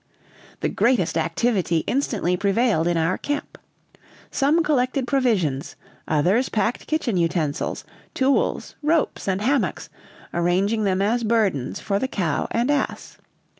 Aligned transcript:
The 0.61 0.69
greatest 0.69 1.15
activity 1.15 1.83
instantly 1.85 2.35
prevailed 2.35 2.87
in 2.87 2.97
our 2.97 3.19
camp. 3.19 3.59
Some 4.31 4.63
collected 4.63 5.05
provisions, 5.05 5.75
others 6.07 6.49
packed 6.49 6.87
kitchen 6.87 7.17
utensils, 7.17 7.83
tools, 8.15 8.73
ropes, 8.81 9.27
and 9.27 9.43
hammocks, 9.43 9.89
arranging 10.33 10.85
them 10.85 11.03
as 11.03 11.23
burdens 11.23 11.79
for 11.79 11.99
the 11.99 12.07
cow 12.07 12.47
and 12.49 12.71
ass. 12.71 13.19